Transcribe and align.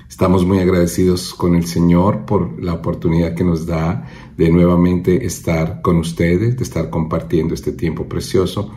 Estamos 0.08 0.46
muy 0.46 0.60
agradecidos 0.60 1.34
con 1.34 1.56
el 1.56 1.66
Señor 1.66 2.26
por 2.26 2.62
la 2.62 2.74
oportunidad 2.74 3.34
que 3.34 3.42
nos 3.42 3.66
da 3.66 4.08
de 4.36 4.50
nuevamente 4.50 5.26
estar 5.26 5.82
con 5.82 5.96
ustedes, 5.96 6.56
de 6.56 6.62
estar 6.62 6.90
compartiendo 6.90 7.54
este 7.54 7.72
tiempo 7.72 8.06
precioso 8.06 8.70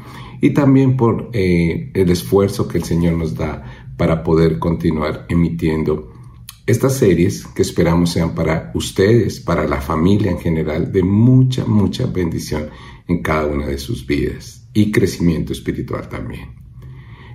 y 0.46 0.52
también 0.52 0.96
por 0.96 1.32
eh, 1.34 1.89
el 1.96 2.11
esfuerzo 2.11 2.68
que 2.68 2.78
el 2.78 2.84
Señor 2.84 3.14
nos 3.14 3.34
da 3.34 3.64
para 3.98 4.21
poder 4.24 4.60
continuar 4.60 5.25
emitiendo 5.28 6.11
estas 6.68 6.97
series 6.97 7.47
que 7.47 7.64
esperamos 7.64 8.11
sean 8.11 8.36
para 8.36 8.69
ustedes, 8.75 9.39
para 9.39 9.68
la 9.68 9.82
familia 9.82 10.29
en 10.29 10.38
general, 10.38 10.92
de 10.92 11.02
mucha, 11.02 11.66
mucha 11.66 12.05
bendición 12.05 12.69
en 13.07 13.24
cada 13.24 13.47
una 13.47 13.66
de 13.66 13.79
sus 13.79 14.05
vidas 14.05 14.69
y 14.71 14.92
crecimiento 14.92 15.52
espiritual 15.52 16.07
también. 16.10 16.54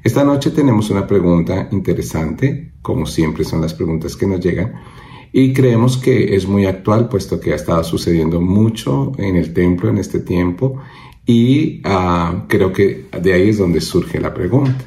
Esta 0.04 0.22
noche 0.22 0.52
tenemos 0.52 0.88
una 0.90 1.04
pregunta 1.04 1.68
interesante, 1.72 2.74
como 2.80 3.06
siempre 3.06 3.42
son 3.42 3.60
las 3.60 3.74
preguntas 3.74 4.14
que 4.14 4.28
nos 4.28 4.38
llegan, 4.38 4.74
y 5.32 5.52
creemos 5.52 5.96
que 5.96 6.36
es 6.36 6.46
muy 6.46 6.66
actual, 6.66 7.08
puesto 7.08 7.40
que 7.40 7.54
ha 7.54 7.56
estado 7.56 7.82
sucediendo 7.82 8.40
mucho 8.40 9.10
en 9.18 9.34
el 9.34 9.52
templo 9.52 9.90
en 9.90 9.98
este 9.98 10.20
tiempo, 10.20 10.80
y 11.30 11.80
uh, 11.86 12.48
creo 12.48 12.72
que 12.72 13.06
de 13.22 13.32
ahí 13.32 13.50
es 13.50 13.58
donde 13.58 13.80
surge 13.80 14.18
la 14.18 14.34
pregunta. 14.34 14.84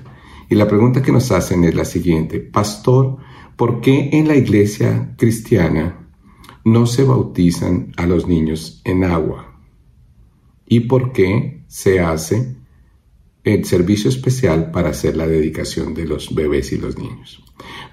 Y 0.49 0.55
la 0.55 0.67
pregunta 0.67 1.01
que 1.01 1.13
nos 1.13 1.31
hacen 1.31 1.63
es 1.63 1.73
la 1.73 1.85
siguiente, 1.85 2.41
Pastor, 2.41 3.15
¿por 3.55 3.79
qué 3.79 4.09
en 4.11 4.27
la 4.27 4.35
iglesia 4.35 5.15
cristiana 5.17 6.09
no 6.65 6.85
se 6.85 7.05
bautizan 7.05 7.93
a 7.95 8.05
los 8.05 8.27
niños 8.27 8.81
en 8.83 9.05
agua? 9.05 9.57
¿Y 10.65 10.81
por 10.81 11.13
qué 11.13 11.63
se 11.67 12.01
hace 12.01 12.57
el 13.45 13.63
servicio 13.63 14.09
especial 14.09 14.69
para 14.71 14.89
hacer 14.89 15.15
la 15.15 15.27
dedicación 15.27 15.93
de 15.93 16.05
los 16.05 16.35
bebés 16.35 16.73
y 16.73 16.77
los 16.77 16.97
niños. 16.97 17.41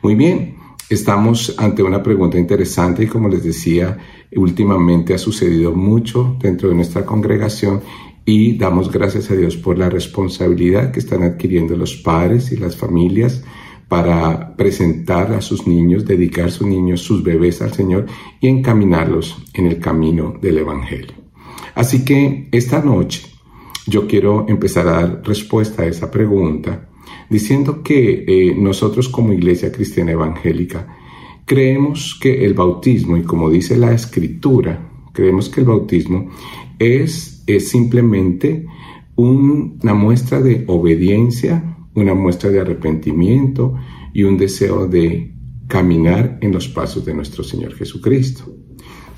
Muy 0.03 0.17
bien, 0.17 0.57
estamos 0.89 1.55
ante 1.57 1.83
una 1.83 2.03
pregunta 2.03 2.37
interesante 2.37 3.05
y 3.05 3.07
como 3.07 3.29
les 3.29 3.45
decía, 3.45 3.97
últimamente 4.35 5.15
ha 5.15 5.19
sucedido 5.19 5.73
mucho 5.73 6.37
dentro 6.41 6.69
de 6.69 6.75
nuestra 6.75 7.05
congregación 7.05 7.81
y 8.25 8.57
damos 8.57 8.91
gracias 8.91 9.31
a 9.31 9.35
Dios 9.35 9.57
por 9.57 9.79
la 9.79 9.91
responsabilidad 9.91 10.93
que 10.93 11.01
están 11.01 11.23
adquiriendo 11.23 11.77
los 11.77 11.97
padres 11.97 12.53
y 12.53 12.57
las 12.57 12.77
familias 12.77 13.43
para 13.89 14.55
presentar 14.57 15.33
a 15.33 15.41
sus 15.41 15.67
niños, 15.67 16.05
dedicar 16.05 16.47
a 16.47 16.51
sus 16.51 16.67
niños, 16.67 17.01
sus 17.01 17.25
bebés 17.25 17.61
al 17.61 17.73
Señor 17.73 18.07
y 18.41 18.49
encaminarlos 18.49 19.37
en 19.55 19.67
el 19.67 19.81
camino 19.81 20.35
del 20.41 20.59
Evangelio. 20.59 21.15
Así 21.75 22.05
que 22.05 22.49
esta 22.53 22.83
noche 22.83 23.27
yo 23.87 24.07
quiero 24.07 24.47
empezar 24.49 24.87
a 24.87 24.93
dar 24.93 25.23
respuesta 25.25 25.83
a 25.83 25.87
esa 25.87 26.11
pregunta 26.11 26.89
diciendo 27.29 27.83
que 27.83 28.25
eh, 28.27 28.55
nosotros 28.57 29.09
como 29.09 29.33
Iglesia 29.33 29.73
Cristiana 29.73 30.13
Evangélica 30.13 30.87
creemos 31.45 32.17
que 32.21 32.45
el 32.45 32.55
bautismo, 32.55 33.17
y 33.17 33.23
como 33.23 33.51
dice 33.51 33.77
la 33.77 33.93
Escritura, 33.93 34.89
creemos 35.13 35.49
que 35.49 35.61
el 35.61 35.67
bautismo 35.67 36.31
es, 36.79 37.40
es 37.57 37.69
simplemente 37.69 38.67
una 39.17 39.95
muestra 39.95 40.41
de 40.41 40.65
obediencia, 40.67 41.77
una 41.95 42.15
muestra 42.15 42.51
de 42.51 42.61
arrepentimiento 42.61 43.75
y 44.13 44.23
un 44.23 44.39
deseo 44.39 44.87
de 44.87 45.35
caminar 45.69 46.39
en 46.41 46.53
los 46.53 46.69
pasos 46.69 47.05
de 47.05 47.15
nuestro 47.15 47.45
Señor 47.45 47.75
Jesucristo. 47.75 48.45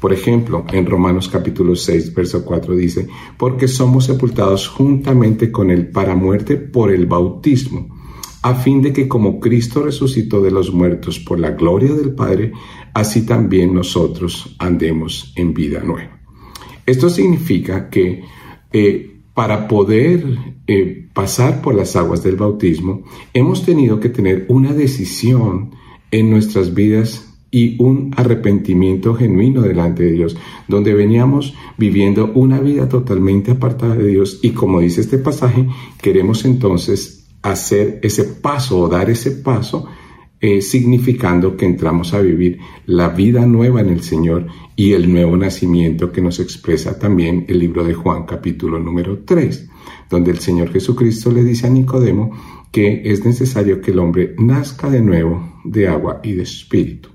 Por 0.01 0.13
ejemplo, 0.13 0.65
en 0.73 0.85
Romanos 0.85 1.29
capítulo 1.29 1.77
6, 1.77 2.13
verso 2.15 2.45
4 2.45 2.75
dice, 2.75 3.09
porque 3.39 3.69
somos 3.69 4.07
sepultados 4.07 4.67
juntamente 4.67 5.53
con 5.53 5.71
Él 5.71 5.91
para 5.91 6.17
muerte 6.17 6.57
por 6.57 6.91
el 6.91 7.07
bautismo, 7.07 7.89
a 8.43 8.55
fin 8.57 8.83
de 8.83 8.93
que 8.93 9.07
como 9.07 9.39
Cristo 9.39 9.85
resucitó 9.85 10.43
de 10.43 10.51
los 10.51 10.73
muertos 10.73 11.21
por 11.21 11.39
la 11.39 11.53
gloria 11.53 11.93
del 11.93 12.15
Padre, 12.15 12.53
así 12.93 13.25
también 13.25 13.73
nosotros 13.73 14.57
andemos 14.59 15.33
en 15.37 15.55
vida 15.55 15.85
nueva. 15.85 16.22
Esto 16.87 17.09
significa 17.09 17.89
que 17.91 18.25
eh, 18.73 19.17
para 19.35 19.67
poder 19.69 20.25
eh, 20.67 21.09
pasar 21.13 21.63
por 21.63 21.75
las 21.75 21.97
aguas 21.97 22.23
del 22.23 22.37
bautismo, 22.37 23.03
hemos 23.33 23.65
tenido 23.65 24.01
que 24.01 24.09
tener 24.09 24.47
una 24.49 24.73
decisión 24.73 25.71
en 26.11 26.31
nuestras 26.31 26.75
vidas 26.75 27.29
y 27.51 27.83
un 27.83 28.15
arrepentimiento 28.17 29.15
genuino 29.15 29.61
delante 29.61 30.05
de 30.05 30.13
Dios, 30.13 30.37
donde 30.69 30.95
veníamos 30.95 31.55
viviendo 31.77 32.33
una 32.35 32.59
vida 32.61 32.89
totalmente 32.89 33.53
apartada 33.53 33.95
de 33.95 34.09
Dios. 34.09 34.41
Y 34.43 34.51
como 34.51 34.81
dice 34.81 35.03
este 35.03 35.19
pasaje, 35.19 35.69
queremos 36.01 36.45
entonces 36.45 37.27
hacer 37.43 38.01
ese 38.03 38.25
paso 38.25 38.81
o 38.81 38.89
dar 38.89 39.11
ese 39.11 39.33
paso, 39.33 39.87
eh, 40.45 40.61
significando 40.61 41.57
que 41.57 41.67
entramos 41.67 42.15
a 42.15 42.21
vivir 42.21 42.59
la 42.87 43.11
vida 43.11 43.47
nueva 43.47 43.81
en 43.81 43.91
el 43.91 44.03
Señor 44.03 44.49
y 44.75 44.93
el 44.93 45.13
nuevo 45.13 45.37
nacimiento 45.37 46.11
que 46.11 46.21
nos 46.21 46.41
expresa 46.41 46.99
también 46.99 47.45
el 47.47 47.61
libro 47.61 47.85
de 47.85 47.95
Juan 47.95 48.27
capítulo 48.27 48.81
número 48.81 49.21
3, 49.25 49.71
donde 50.11 50.33
el 50.33 50.41
Señor 50.41 50.73
Jesucristo 50.73 51.31
le 51.31 51.45
dice 51.45 51.69
a 51.69 51.71
Nicodemo 51.71 52.33
que 52.73 53.03
es 53.05 53.25
necesario 53.25 53.81
que 53.81 53.93
el 53.93 54.01
hombre 54.01 54.35
nazca 54.37 54.91
de 54.91 55.01
nuevo 55.01 55.61
de 55.63 55.87
agua 55.87 56.21
y 56.25 56.33
de 56.33 56.43
espíritu. 56.43 57.11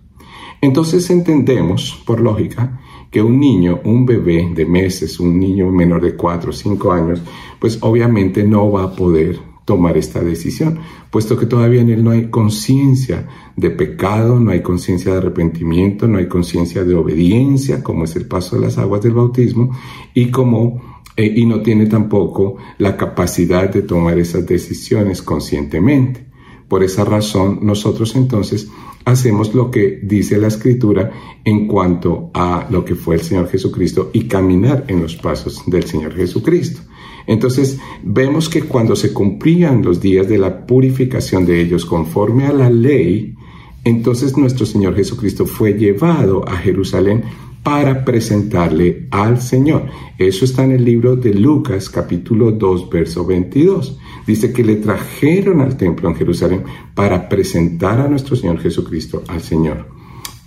Entonces 0.62 1.10
entendemos, 1.10 2.02
por 2.06 2.22
lógica, 2.22 2.80
que 3.12 3.22
un 3.22 3.42
niño, 3.42 3.82
un 3.84 4.06
bebé 4.06 4.50
de 4.56 4.66
meses, 4.66 5.20
un 5.20 5.38
niño 5.38 5.70
menor 5.70 6.02
de 6.02 6.16
4 6.16 6.50
o 6.50 6.54
5 6.54 6.92
años, 6.94 7.22
pues 7.60 7.78
obviamente 7.82 8.46
no 8.46 8.72
va 8.72 8.84
a 8.84 8.96
poder 8.96 9.38
tomar 9.68 9.98
esta 9.98 10.22
decisión, 10.22 10.80
puesto 11.12 11.38
que 11.38 11.46
todavía 11.46 11.82
en 11.82 11.90
él 11.90 12.02
no 12.02 12.12
hay 12.12 12.30
conciencia 12.30 13.28
de 13.58 13.70
pecado, 13.70 14.40
no 14.40 14.52
hay 14.52 14.62
conciencia 14.62 15.12
de 15.12 15.18
arrepentimiento, 15.18 16.08
no 16.08 16.20
hay 16.20 16.30
conciencia 16.30 16.86
de 16.86 16.96
obediencia, 16.96 17.84
como 17.84 18.06
es 18.06 18.16
el 18.16 18.28
paso 18.28 18.56
de 18.56 18.62
las 18.62 18.78
aguas 18.78 19.02
del 19.02 19.12
bautismo, 19.12 19.78
y 20.14 20.32
como 20.32 21.02
eh, 21.18 21.34
y 21.36 21.46
no 21.46 21.62
tiene 21.62 21.88
tampoco 21.88 22.56
la 22.78 22.96
capacidad 22.96 23.70
de 23.70 23.82
tomar 23.82 24.18
esas 24.18 24.46
decisiones 24.46 25.22
conscientemente. 25.22 26.26
Por 26.70 26.86
esa 26.86 27.04
razón, 27.04 27.60
nosotros 27.62 28.16
entonces 28.16 28.70
hacemos 29.06 29.54
lo 29.56 29.72
que 29.72 30.00
dice 30.04 30.38
la 30.38 30.48
escritura 30.48 31.12
en 31.44 31.68
cuanto 31.68 32.30
a 32.34 32.68
lo 32.70 32.84
que 32.84 32.96
fue 32.96 33.16
el 33.16 33.22
Señor 33.22 33.50
Jesucristo 33.50 34.10
y 34.14 34.28
caminar 34.28 34.86
en 34.88 35.02
los 35.02 35.16
pasos 35.16 35.64
del 35.66 35.84
Señor 35.84 36.16
Jesucristo. 36.16 36.82
Entonces 37.26 37.80
vemos 38.04 38.50
que 38.50 38.64
cuando 38.64 38.96
se 38.96 39.14
cumplían 39.14 39.84
los 39.84 40.00
días 40.02 40.28
de 40.28 40.38
la 40.38 40.66
purificación 40.66 41.46
de 41.46 41.62
ellos 41.62 41.86
conforme 41.86 42.46
a 42.46 42.54
la 42.54 42.70
ley, 42.70 43.36
entonces 43.84 44.38
nuestro 44.38 44.66
Señor 44.66 44.96
Jesucristo 44.96 45.46
fue 45.46 45.74
llevado 45.74 46.48
a 46.48 46.58
Jerusalén 46.58 47.24
para 47.64 48.06
presentarle 48.06 49.08
al 49.12 49.42
Señor. 49.42 49.88
Eso 50.18 50.46
está 50.46 50.64
en 50.64 50.72
el 50.72 50.86
libro 50.86 51.18
de 51.18 51.34
Lucas 51.34 51.90
capítulo 51.90 52.52
2 52.52 52.90
verso 52.90 53.26
22. 53.26 54.00
Dice 54.28 54.52
que 54.52 54.64
le 54.64 54.76
trajeron 54.76 55.62
al 55.62 55.78
templo 55.78 56.10
en 56.10 56.16
Jerusalén 56.16 56.64
para 56.94 57.30
presentar 57.30 58.00
a 58.02 58.10
nuestro 58.10 58.36
Señor 58.36 58.60
Jesucristo 58.60 59.24
al 59.28 59.42
Señor. 59.42 59.88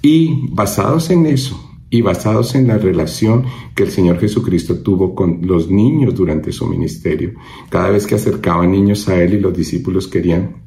Y 0.03 0.49
basados 0.51 1.11
en 1.11 1.27
eso, 1.27 1.71
y 1.91 2.03
basados 2.03 2.55
en 2.55 2.69
la 2.69 2.79
relación 2.79 3.45
que 3.75 3.83
el 3.83 3.91
Señor 3.91 4.19
Jesucristo 4.21 4.77
tuvo 4.77 5.15
con 5.15 5.41
los 5.43 5.69
niños 5.69 6.15
durante 6.15 6.53
su 6.53 6.67
ministerio. 6.67 7.33
Cada 7.69 7.91
vez 7.91 8.07
que 8.07 8.15
acercaban 8.15 8.71
niños 8.71 9.09
a 9.09 9.21
Él 9.21 9.35
y 9.35 9.41
los 9.41 9.57
discípulos 9.57 10.07
querían 10.07 10.63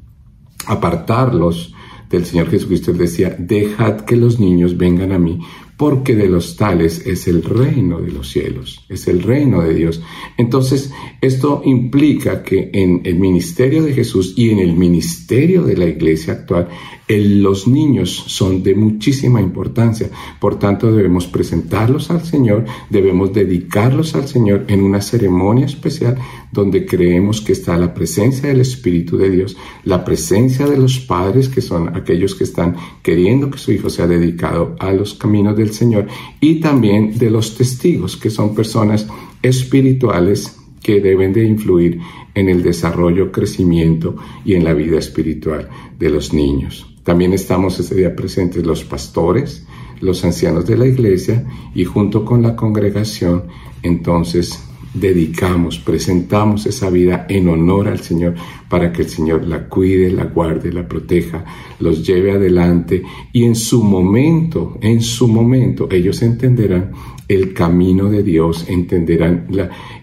apartarlos 0.66 1.74
del 2.10 2.26
Señor 2.26 2.50
Jesucristo, 2.50 2.90
Él 2.90 2.98
decía, 2.98 3.34
dejad 3.38 4.02
que 4.02 4.16
los 4.16 4.38
niños 4.38 4.76
vengan 4.76 5.12
a 5.12 5.18
mí, 5.18 5.40
porque 5.76 6.14
de 6.14 6.28
los 6.28 6.56
tales 6.56 7.04
es 7.06 7.26
el 7.26 7.42
reino 7.42 8.00
de 8.00 8.12
los 8.12 8.30
cielos, 8.30 8.84
es 8.88 9.08
el 9.08 9.22
reino 9.22 9.62
de 9.62 9.74
Dios. 9.74 10.02
Entonces, 10.36 10.92
esto 11.20 11.62
implica 11.64 12.42
que 12.42 12.70
en 12.72 13.02
el 13.04 13.16
ministerio 13.16 13.82
de 13.82 13.92
Jesús 13.92 14.34
y 14.36 14.50
en 14.50 14.60
el 14.60 14.74
ministerio 14.74 15.62
de 15.62 15.76
la 15.76 15.86
iglesia 15.86 16.34
actual, 16.34 16.68
los 17.08 17.68
niños 17.68 18.10
son 18.10 18.62
de 18.62 18.74
muchísima 18.74 19.40
importancia. 19.40 20.08
Por 20.40 20.58
tanto, 20.58 20.90
debemos 20.90 21.26
presentarlos 21.26 22.10
al 22.10 22.24
Señor, 22.24 22.64
debemos 22.88 23.32
dedicarlos 23.32 24.14
al 24.14 24.26
Señor 24.26 24.64
en 24.68 24.82
una 24.82 25.02
ceremonia 25.02 25.66
especial 25.66 26.16
donde 26.50 26.86
creemos 26.86 27.40
que 27.40 27.52
está 27.52 27.76
la 27.76 27.92
presencia 27.92 28.48
del 28.48 28.60
Espíritu 28.60 29.18
de 29.18 29.28
Dios, 29.28 29.56
la 29.84 30.04
presencia 30.04 30.66
de 30.66 30.78
los 30.78 30.98
padres 31.00 31.48
que 31.48 31.60
son 31.60 31.94
aquellos 31.94 32.34
que 32.34 32.44
están 32.44 32.76
queriendo 33.02 33.50
que 33.50 33.58
su 33.58 33.72
hijo 33.72 33.90
sea 33.90 34.06
dedicado 34.06 34.74
a 34.78 34.92
los 34.92 35.14
caminos 35.14 35.56
del 35.56 35.73
Señor 35.74 36.06
y 36.40 36.60
también 36.60 37.18
de 37.18 37.30
los 37.30 37.54
testigos 37.54 38.16
que 38.16 38.30
son 38.30 38.54
personas 38.54 39.06
espirituales 39.42 40.56
que 40.82 41.00
deben 41.00 41.32
de 41.32 41.44
influir 41.44 42.00
en 42.34 42.48
el 42.48 42.62
desarrollo, 42.62 43.32
crecimiento 43.32 44.16
y 44.44 44.54
en 44.54 44.64
la 44.64 44.74
vida 44.74 44.98
espiritual 44.98 45.68
de 45.98 46.10
los 46.10 46.32
niños. 46.32 46.86
También 47.02 47.32
estamos 47.32 47.78
ese 47.78 47.94
día 47.94 48.14
presentes 48.14 48.64
los 48.64 48.84
pastores, 48.84 49.66
los 50.00 50.24
ancianos 50.24 50.66
de 50.66 50.76
la 50.76 50.86
iglesia 50.86 51.46
y 51.74 51.84
junto 51.84 52.24
con 52.24 52.42
la 52.42 52.56
congregación 52.56 53.44
entonces 53.82 54.62
dedicamos, 54.94 55.78
presentamos 55.78 56.66
esa 56.66 56.88
vida 56.88 57.26
en 57.28 57.48
honor 57.48 57.88
al 57.88 58.00
Señor 58.00 58.34
para 58.68 58.92
que 58.92 59.02
el 59.02 59.08
Señor 59.08 59.46
la 59.46 59.68
cuide, 59.68 60.10
la 60.10 60.24
guarde, 60.24 60.72
la 60.72 60.88
proteja, 60.88 61.44
los 61.80 62.06
lleve 62.06 62.32
adelante. 62.32 63.02
Y 63.32 63.44
en 63.44 63.56
su 63.56 63.82
momento, 63.82 64.78
en 64.80 65.02
su 65.02 65.28
momento, 65.28 65.88
ellos 65.90 66.22
entenderán 66.22 66.92
el 67.28 67.54
camino 67.54 68.10
de 68.10 68.22
Dios, 68.22 68.66
entenderán 68.68 69.46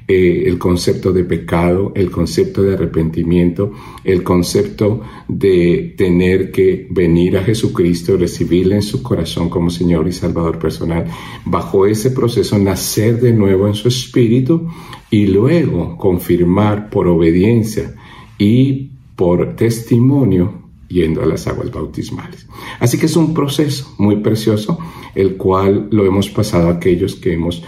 eh, 0.08 0.44
el 0.46 0.58
concepto 0.58 1.14
de 1.14 1.24
pecado, 1.24 1.92
el 1.96 2.10
concepto 2.10 2.64
de 2.64 2.74
arrepentimiento, 2.74 3.72
el 4.04 4.24
concepto 4.24 5.02
de 5.28 5.94
tener 5.98 6.52
que 6.52 6.88
venir 6.90 7.38
a 7.38 7.44
Jesucristo, 7.44 8.18
recibirle 8.18 8.76
en 8.76 8.82
su 8.82 9.04
corazón 9.04 9.50
como 9.50 9.70
Señor 9.70 10.08
y 10.08 10.12
Salvador 10.12 10.58
personal, 10.58 11.06
bajo 11.46 11.86
ese 11.86 12.12
proceso 12.12 12.58
nacer 12.58 13.20
de 13.22 13.34
nuevo 13.34 13.68
en 13.68 13.76
su 13.76 13.88
espíritu 13.88 14.68
y 15.10 15.28
luego 15.28 15.98
confirmar 15.98 16.90
por 16.90 17.08
obediencia 17.08 17.96
y 18.38 18.90
por 19.16 19.56
testimonio 19.56 20.61
yendo 20.92 21.22
a 21.22 21.26
las 21.26 21.48
aguas 21.48 21.72
bautismales. 21.72 22.48
Así 22.80 22.98
que 22.98 23.06
es 23.06 23.16
un 23.16 23.34
proceso 23.34 23.94
muy 23.98 24.18
precioso, 24.18 24.78
el 25.16 25.38
cual 25.38 25.88
lo 25.92 26.06
hemos 26.06 26.30
pasado 26.30 26.70
aquellos 26.70 27.16
que 27.16 27.34
hemos 27.34 27.64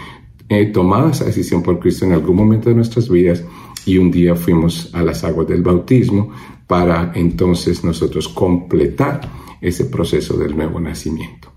eh, 0.50 0.66
tomado 0.68 1.10
esa 1.10 1.26
decisión 1.26 1.64
por 1.64 1.80
Cristo 1.80 2.06
en 2.06 2.14
algún 2.14 2.36
momento 2.36 2.70
de 2.70 2.76
nuestras 2.76 3.10
vidas 3.10 3.44
y 3.86 3.98
un 3.98 4.12
día 4.12 4.36
fuimos 4.36 4.90
a 4.94 5.02
las 5.02 5.24
aguas 5.24 5.48
del 5.48 5.62
bautismo 5.62 6.32
para 6.68 7.12
entonces 7.16 7.84
nosotros 7.84 8.28
completar 8.28 9.22
ese 9.62 9.86
proceso 9.86 10.38
del 10.38 10.56
nuevo 10.56 10.80
nacimiento. 10.80 11.52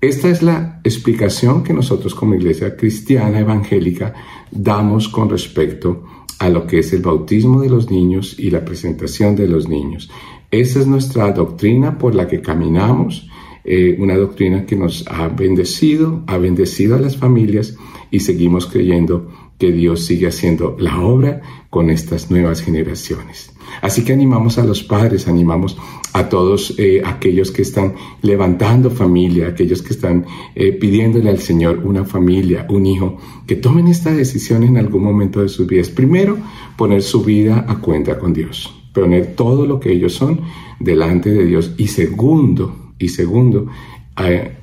Esta 0.00 0.30
es 0.30 0.42
la 0.42 0.80
explicación 0.82 1.62
que 1.62 1.74
nosotros 1.74 2.14
como 2.14 2.34
iglesia 2.34 2.74
cristiana 2.74 3.40
evangélica 3.40 4.14
damos 4.50 5.08
con 5.08 5.28
respecto 5.28 6.04
a 6.38 6.48
lo 6.48 6.66
que 6.66 6.78
es 6.78 6.92
el 6.94 7.02
bautismo 7.02 7.60
de 7.60 7.68
los 7.68 7.90
niños 7.90 8.38
y 8.38 8.50
la 8.50 8.64
presentación 8.64 9.36
de 9.36 9.46
los 9.46 9.68
niños. 9.68 10.10
Esa 10.50 10.80
es 10.80 10.86
nuestra 10.88 11.30
doctrina 11.30 11.96
por 11.96 12.14
la 12.14 12.26
que 12.26 12.40
caminamos, 12.40 13.28
eh, 13.62 13.96
una 14.00 14.16
doctrina 14.16 14.66
que 14.66 14.74
nos 14.74 15.06
ha 15.06 15.28
bendecido, 15.28 16.24
ha 16.26 16.38
bendecido 16.38 16.96
a 16.96 17.00
las 17.00 17.16
familias 17.16 17.76
y 18.10 18.20
seguimos 18.20 18.66
creyendo 18.66 19.30
que 19.58 19.70
Dios 19.70 20.06
sigue 20.06 20.26
haciendo 20.26 20.76
la 20.80 21.00
obra 21.00 21.42
con 21.68 21.88
estas 21.88 22.32
nuevas 22.32 22.62
generaciones. 22.62 23.52
Así 23.80 24.02
que 24.02 24.12
animamos 24.12 24.58
a 24.58 24.64
los 24.64 24.82
padres, 24.82 25.28
animamos 25.28 25.76
a 26.14 26.28
todos 26.28 26.74
eh, 26.78 27.02
aquellos 27.04 27.52
que 27.52 27.62
están 27.62 27.94
levantando 28.22 28.90
familia, 28.90 29.48
aquellos 29.48 29.82
que 29.82 29.92
están 29.92 30.26
eh, 30.56 30.72
pidiéndole 30.72 31.30
al 31.30 31.38
Señor 31.38 31.82
una 31.84 32.04
familia, 32.04 32.66
un 32.70 32.86
hijo, 32.86 33.18
que 33.46 33.54
tomen 33.54 33.86
esta 33.86 34.12
decisión 34.12 34.64
en 34.64 34.78
algún 34.78 35.04
momento 35.04 35.42
de 35.42 35.48
sus 35.48 35.68
vidas. 35.68 35.90
Primero, 35.90 36.38
poner 36.76 37.02
su 37.02 37.22
vida 37.22 37.66
a 37.68 37.78
cuenta 37.78 38.18
con 38.18 38.32
Dios 38.32 38.79
poner 38.92 39.34
todo 39.34 39.66
lo 39.66 39.80
que 39.80 39.92
ellos 39.92 40.14
son 40.14 40.40
delante 40.78 41.30
de 41.30 41.44
Dios 41.44 41.74
y 41.76 41.88
segundo, 41.88 42.92
y 42.98 43.08
segundo, 43.08 43.68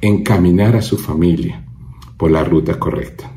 encaminar 0.02 0.76
a 0.76 0.82
su 0.82 0.98
familia 0.98 1.66
por 2.18 2.32
la 2.32 2.44
ruta 2.44 2.80
correcta, 2.80 3.32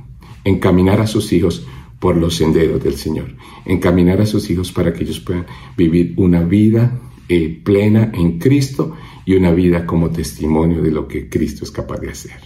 encaminar 0.45 1.01
a 1.01 1.07
sus 1.07 1.33
hijos 1.33 1.67
por 1.99 2.17
los 2.17 2.37
senderos 2.37 2.83
del 2.83 2.95
Señor, 2.95 3.37
encaminar 3.65 4.21
a 4.21 4.27
sus 4.27 4.51
hijos 4.51 4.73
para 4.73 4.93
que 4.93 5.05
ellos 5.05 5.21
puedan 5.21 5.47
vivir 5.77 6.15
una 6.17 6.43
vida 6.43 6.99
eh, 7.29 7.61
plena 7.63 8.11
en 8.15 8.39
Cristo 8.39 8.97
y 9.25 9.35
una 9.35 9.53
vida 9.53 9.87
como 9.87 10.11
testimonio 10.11 10.83
de 10.83 10.91
lo 10.91 11.07
que 11.07 11.29
Cristo 11.29 11.65
es 11.65 11.71
capaz 11.71 11.99
de 12.01 12.11
hacer. 12.11 12.41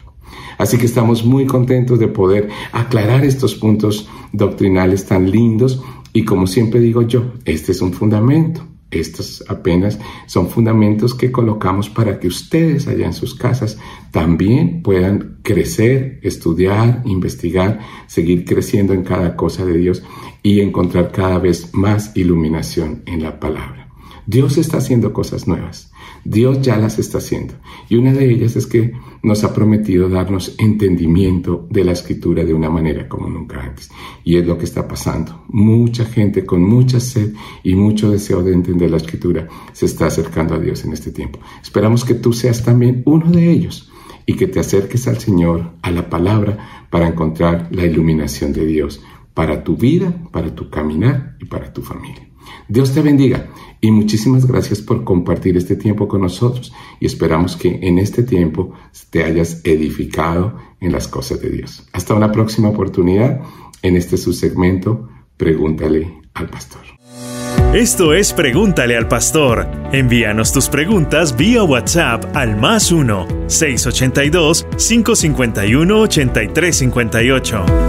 Así 0.59 0.77
que 0.77 0.87
estamos 0.87 1.25
muy 1.25 1.47
contentos 1.47 1.99
de 1.99 2.09
poder 2.09 2.49
aclarar 2.73 3.25
estos 3.25 3.55
puntos 3.55 4.09
doctrinales 4.33 5.07
tan 5.07 5.31
lindos 5.31 5.83
y 6.15 6.25
como 6.25 6.47
siempre 6.47 6.81
digo 6.81 7.03
yo, 7.03 7.35
este 7.45 7.73
es 7.73 7.83
un 7.83 7.93
fundamento. 7.93 8.65
Estos 8.91 9.45
apenas 9.49 9.99
son 10.27 10.49
fundamentos 10.49 11.13
que 11.13 11.33
colocamos 11.33 11.91
para 11.91 12.21
que 12.21 12.29
ustedes 12.29 12.87
allá 12.87 13.07
en 13.07 13.13
sus 13.13 13.35
casas 13.35 13.77
también 14.13 14.83
puedan 14.83 15.39
crecer, 15.43 16.21
estudiar, 16.23 17.03
investigar, 17.05 17.81
seguir 18.07 18.45
creciendo 18.45 18.93
en 18.93 19.03
cada 19.03 19.35
cosa 19.35 19.65
de 19.65 19.77
Dios 19.77 20.05
y 20.45 20.61
encontrar 20.61 21.11
cada 21.11 21.39
vez 21.39 21.75
más 21.75 22.17
iluminación 22.17 23.03
en 23.07 23.25
la 23.25 23.41
palabra. 23.41 23.84
Dios 24.27 24.57
está 24.59 24.79
haciendo 24.79 25.13
cosas 25.13 25.47
nuevas. 25.47 25.93
Dios 26.25 26.63
ya 26.63 26.79
las 26.79 26.99
está 26.99 27.19
haciendo. 27.19 27.55
Y 27.89 27.97
una 27.97 28.13
de 28.13 28.31
ellas 28.31 28.57
es 28.57 28.67
que 28.67 28.93
nos 29.23 29.45
ha 29.45 29.53
prometido 29.53 30.09
darnos 30.09 30.55
entendimiento 30.59 31.67
de 31.71 31.85
la 31.85 31.93
escritura 31.93 32.45
de 32.45 32.55
una 32.55 32.71
manera 32.71 33.09
como 33.09 33.29
nunca 33.29 33.61
antes. 33.63 33.91
Y 34.25 34.37
es 34.37 34.47
lo 34.47 34.57
que 34.57 34.65
está 34.65 34.89
pasando. 34.89 35.45
Mucha 35.49 36.05
gente 36.07 36.47
con 36.47 36.63
mucha 36.63 37.01
sed 37.01 37.35
y 37.63 37.75
mucho 37.75 38.11
deseo 38.11 38.43
de 38.43 38.55
entender 38.55 38.91
la 38.91 38.97
escritura 38.97 39.49
se 39.73 39.87
está 39.87 40.07
acercando 40.07 40.55
a 40.55 40.59
Dios 40.59 40.85
en 40.85 40.93
este 40.93 41.11
tiempo. 41.11 41.39
Esperamos 41.63 42.05
que 42.05 42.15
tú 42.15 42.33
seas 42.33 42.65
también 42.65 43.03
uno 43.05 43.31
de 43.31 43.51
ellos 43.51 43.91
y 44.27 44.35
que 44.35 44.47
te 44.47 44.61
acerques 44.61 45.07
al 45.07 45.19
Señor, 45.19 45.73
a 45.83 45.91
la 45.91 46.09
palabra, 46.09 46.87
para 46.91 47.09
encontrar 47.09 47.69
la 47.73 47.85
iluminación 47.85 48.53
de 48.53 48.65
Dios 48.65 49.03
para 49.35 49.65
tu 49.65 49.77
vida, 49.77 50.15
para 50.31 50.55
tu 50.55 50.71
caminar 50.71 51.37
y 51.41 51.45
para 51.45 51.73
tu 51.73 51.83
familia. 51.83 52.34
Dios 52.69 52.93
te 52.93 53.03
bendiga 53.03 53.51
y 53.81 53.91
muchísimas 53.91 54.47
gracias 54.47 54.81
por 54.81 55.05
compartir 55.05 55.57
este 55.57 55.77
tiempo 55.77 56.09
con 56.09 56.23
nosotros 56.23 56.73
y 57.01 57.07
esperamos 57.07 57.57
que 57.57 57.81
en 57.83 57.99
este 57.99 58.23
tiempo 58.23 58.73
te 59.11 59.25
hayas 59.25 59.61
edificado 59.65 60.57
en 60.81 60.93
las 60.93 61.09
cosas 61.09 61.41
de 61.41 61.51
Dios. 61.51 61.87
Hasta 61.93 62.15
una 62.15 62.33
próxima 62.33 62.69
oportunidad 62.69 63.43
en 63.83 63.97
este 63.97 64.17
subsegmento 64.17 65.09
Pregúntale 65.37 66.23
al 66.35 66.49
Pastor. 66.49 66.83
Esto 67.75 68.15
es 68.15 68.33
Pregúntale 68.33 68.97
al 68.97 69.09
Pastor. 69.09 69.67
Envíanos 69.93 70.53
tus 70.53 70.69
preguntas 70.69 71.37
vía 71.37 71.65
WhatsApp 71.65 72.25
al 72.37 72.57
más 72.57 72.93
1 72.93 73.27
682 73.49 74.67
551 74.77 76.01
8358. 76.01 77.84